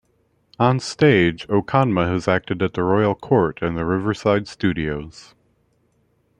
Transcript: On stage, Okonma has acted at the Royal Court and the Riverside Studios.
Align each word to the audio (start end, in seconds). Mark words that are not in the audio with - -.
On 0.57 0.79
stage, 0.79 1.47
Okonma 1.47 2.07
has 2.11 2.27
acted 2.27 2.63
at 2.63 2.73
the 2.73 2.81
Royal 2.81 3.13
Court 3.13 3.61
and 3.61 3.77
the 3.77 3.85
Riverside 3.85 4.47
Studios. 4.47 5.35